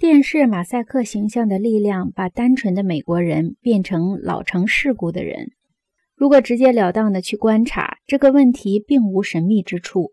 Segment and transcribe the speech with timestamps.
[0.00, 5.50] 电视马赛克形象的力量，把单纯的美国人变成老成世故的人。
[6.16, 10.12] 如果直截了当的去观察这个问题，并无神秘之处。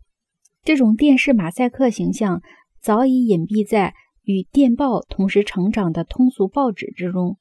[0.66, 2.42] 这种电视马赛克形象
[2.82, 7.38] 早已隐蔽在与电报同时成长的通俗报纸之中。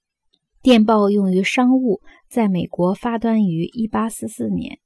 [0.62, 4.78] 电报用于商务，在美国发端于1844年，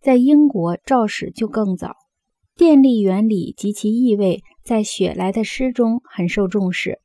[0.00, 1.94] 在英国肇始就更早。
[2.56, 7.00] 电力原理及其意味在雪莱的诗中很受重视。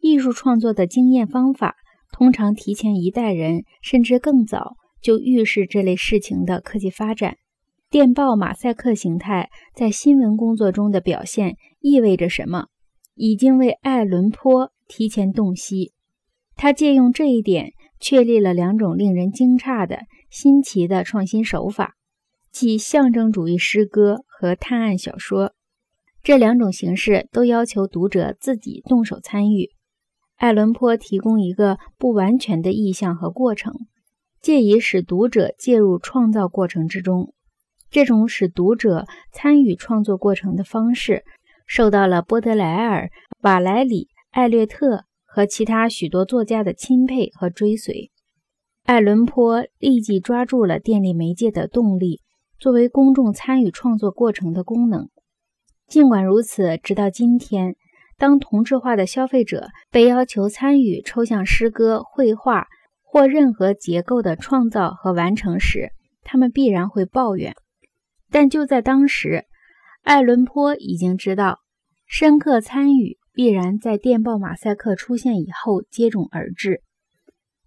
[0.00, 1.76] 艺术创作的经验方法
[2.10, 7.36] 通常提前一代人，甚至更早就预示这类事情的科技发展。
[7.90, 12.66] 电报马赛克形态在新闻工作中的表现意味着什么？
[13.14, 15.92] 已经为爱伦坡提前洞悉。
[16.56, 21.94] 他借用这一点，确立了两种令人惊诧的新奇的创新手法。
[22.52, 25.54] 即象征主义诗歌和探案小说，
[26.22, 29.70] 这两种形式都要求读者自己动手参与。
[30.36, 33.72] 爱伦坡提供一个不完全的意象和过程，
[34.42, 37.32] 借以使读者介入创造过程之中。
[37.90, 41.24] 这种使读者参与创作过程的方式，
[41.66, 48.10] 受到了波德莱尔、瓦莱里、艾略特和其他许多作家的钦佩和追随。
[48.84, 52.20] 爱伦坡立即抓住了电力媒介的动力。
[52.62, 55.08] 作为公众参与创作过程的功能，
[55.88, 57.74] 尽管如此，直到今天，
[58.16, 62.68] 当同质化的消费者被要求参与抽象诗歌、绘画
[63.02, 65.90] 或任何结构的创造和完成时，
[66.22, 67.56] 他们必然会抱怨。
[68.30, 69.44] 但就在当时，
[70.04, 71.58] 爱伦坡已经知道，
[72.06, 76.84] 深刻参与必然在电报马赛克出现以后接踵而至。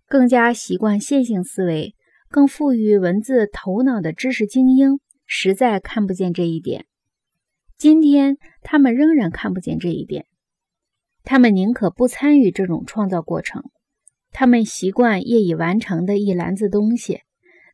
[0.07, 1.94] 更加习惯线性思维。
[2.35, 6.85] 更富于文字头脑的知识精英实在看不见这一点。
[7.77, 10.25] 今天，他们仍然看不见这一点。
[11.23, 13.63] 他们宁可不参与这种创造过程。
[14.33, 17.21] 他们习惯业已完成的一篮子东西，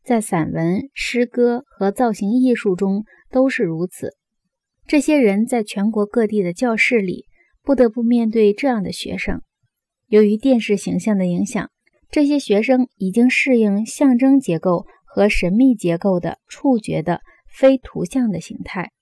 [0.04, 4.16] 在散文、诗歌和造型艺术中都是如此。
[4.86, 7.26] 这些人在全国各地的教室里
[7.64, 9.42] 不得不面对这样的学生。
[10.06, 11.68] 由于电视形象的影响。
[12.12, 18.92] 这些学生已经适应象征结构和神秘结构的触觉的非图像的形态。